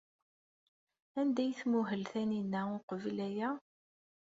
[1.19, 3.49] Anda ay tmuhel Taninna uqbel aya?